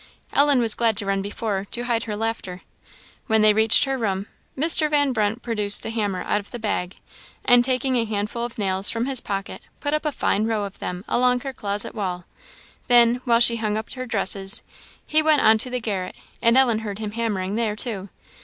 [0.33, 2.63] Ellen was glad to run before, to hide her laughter.
[3.27, 4.25] When they reached her room,
[4.57, 4.89] Mr.
[4.89, 6.97] Van Brunt produced a hammer out of the bag,
[7.45, 10.79] and taking a handful of nails from his pocket, put up a fine row of
[10.79, 12.25] them along her closet wall,
[12.87, 14.63] then, while she hung up her dresses,
[15.05, 18.09] he went on to the garret, and Ellen heard him hammering there, too.